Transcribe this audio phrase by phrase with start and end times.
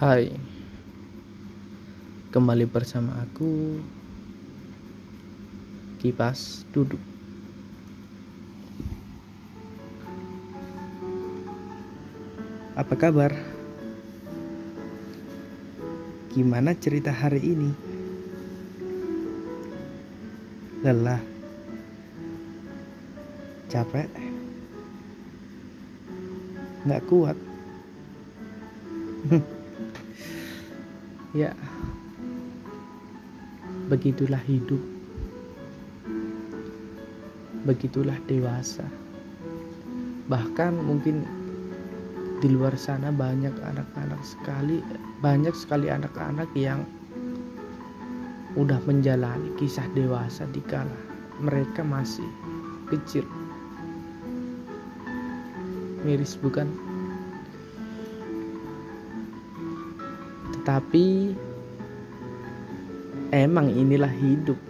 [0.00, 0.32] Hai.
[2.32, 3.84] Kembali bersama aku
[6.00, 6.96] Kipas duduk.
[12.80, 13.36] Apa kabar?
[16.32, 17.68] Gimana cerita hari ini?
[20.80, 21.20] Lelah.
[23.68, 24.08] Capek.
[26.88, 27.36] Nggak kuat
[31.34, 31.54] ya.
[33.90, 34.80] Begitulah hidup.
[37.66, 38.86] Begitulah dewasa.
[40.30, 41.26] Bahkan mungkin
[42.40, 44.80] di luar sana banyak anak-anak sekali
[45.20, 46.88] banyak sekali anak-anak yang
[48.56, 50.96] udah menjalani kisah dewasa di kala
[51.40, 52.26] mereka masih
[52.88, 53.24] kecil.
[56.00, 56.89] Miris bukan
[60.60, 61.32] tetapi
[63.32, 64.60] emang inilah hidup.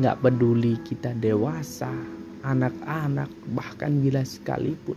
[0.00, 1.92] Nggak peduli kita dewasa
[2.40, 4.96] anak-anak bahkan gila sekalipun.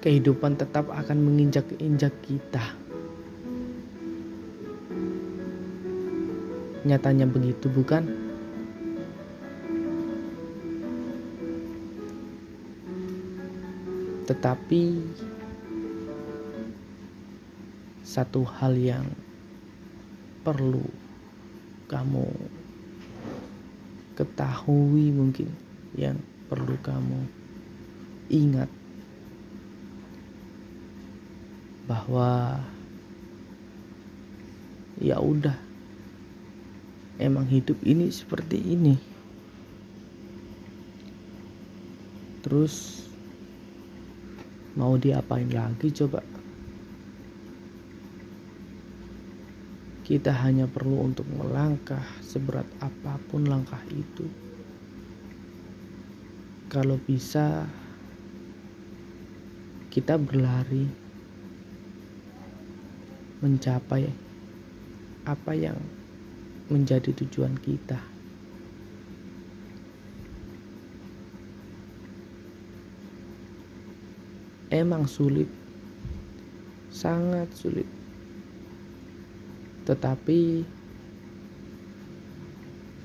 [0.00, 2.64] Kehidupan tetap akan menginjak-injak kita.
[6.88, 8.08] Nyatanya begitu bukan
[14.28, 14.82] Tetapi
[18.04, 19.08] satu hal yang
[20.44, 20.84] perlu
[21.88, 22.28] kamu
[24.12, 25.48] ketahui mungkin
[25.96, 26.20] yang
[26.52, 27.24] perlu kamu
[28.28, 28.68] ingat
[31.88, 32.60] bahwa
[35.00, 35.56] ya udah
[37.16, 39.00] emang hidup ini seperti ini.
[42.44, 43.07] Terus
[44.74, 46.20] mau diapain lagi coba
[50.04, 54.24] kita hanya perlu untuk melangkah seberat apa pun langkah itu
[56.68, 57.64] kalau bisa
[59.88, 60.84] kita berlari
[63.40, 64.10] mencapai
[65.24, 65.78] apa yang
[66.68, 68.17] menjadi tujuan kita.
[74.68, 75.48] Emang sulit.
[76.88, 77.86] Sangat sulit.
[79.84, 80.40] Tetapi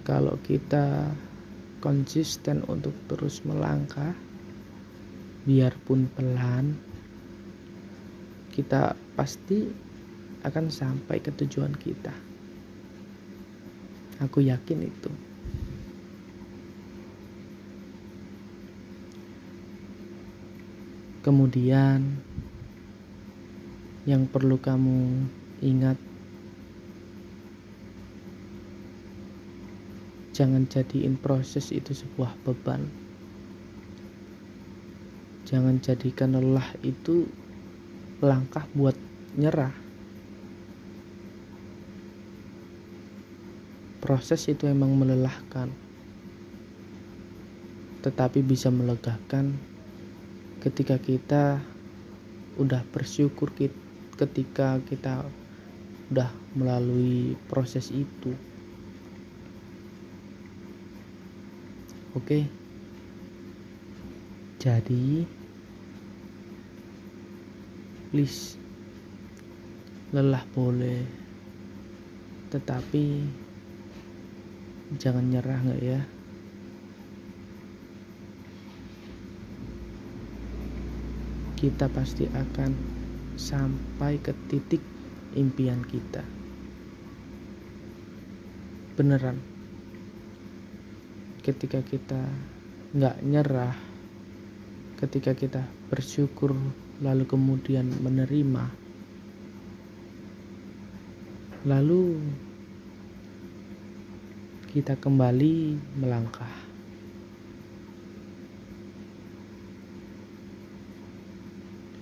[0.04, 1.12] kalau kita
[1.80, 4.16] konsisten untuk terus melangkah
[5.44, 6.80] biarpun pelan
[8.56, 9.68] kita pasti
[10.44, 12.14] akan sampai ke tujuan kita.
[14.22, 15.12] Aku yakin itu
[21.24, 22.04] Kemudian,
[24.04, 25.24] yang perlu kamu
[25.64, 25.96] ingat,
[30.36, 32.84] jangan jadiin proses itu sebuah beban.
[35.48, 37.24] Jangan jadikan lelah itu
[38.20, 39.00] langkah buat
[39.40, 39.72] nyerah.
[44.04, 45.72] Proses itu emang melelahkan,
[48.04, 49.56] tetapi bisa melegakan
[50.64, 51.60] ketika kita
[52.56, 53.52] udah bersyukur
[54.16, 55.28] ketika kita
[56.08, 58.32] udah melalui proses itu.
[62.16, 62.48] Oke?
[64.64, 65.28] Jadi
[68.14, 68.56] please
[70.16, 71.04] lelah boleh.
[72.54, 73.06] Tetapi
[74.96, 76.00] jangan nyerah nggak ya
[81.64, 82.76] kita pasti akan
[83.40, 84.84] sampai ke titik
[85.32, 86.20] impian kita.
[89.00, 89.40] Beneran,
[91.40, 92.20] ketika kita
[92.92, 93.80] nggak nyerah,
[95.00, 96.52] ketika kita bersyukur
[97.00, 98.68] lalu kemudian menerima,
[101.64, 102.20] lalu
[104.76, 106.73] kita kembali melangkah.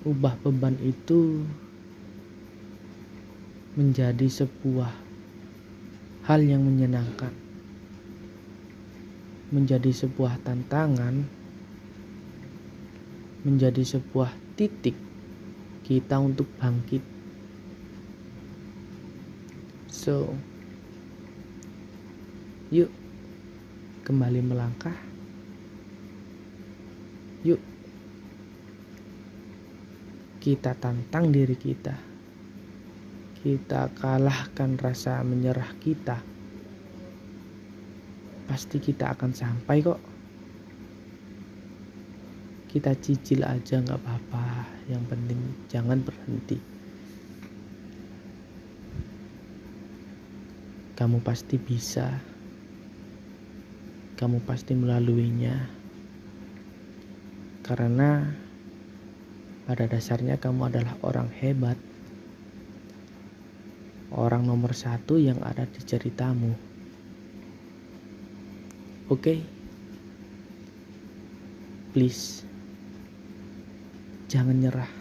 [0.01, 1.45] Ubah beban itu
[3.77, 4.89] menjadi sebuah
[6.25, 7.30] hal yang menyenangkan,
[9.53, 11.21] menjadi sebuah tantangan,
[13.45, 14.98] menjadi sebuah titik
[15.86, 17.06] kita untuk bangkit.
[19.94, 20.33] So,
[22.74, 22.89] yuk
[24.01, 24.98] kembali melangkah.
[27.45, 27.62] Yuk
[30.41, 31.93] kita tantang diri kita.
[33.45, 36.17] Kita kalahkan rasa menyerah kita.
[38.49, 40.01] Pasti kita akan sampai kok.
[42.73, 44.65] Kita cicil aja nggak apa-apa.
[44.89, 45.39] Yang penting
[45.69, 46.57] jangan berhenti.
[50.97, 52.09] Kamu pasti bisa.
[54.17, 55.69] Kamu pasti melaluinya.
[57.61, 58.25] Karena
[59.71, 61.79] pada dasarnya kamu adalah orang hebat.
[64.12, 66.51] Orang nomor satu yang ada di ceritamu.
[69.07, 69.15] Oke?
[69.15, 69.39] Okay?
[71.95, 72.44] Please.
[74.27, 75.00] Jangan nyerah.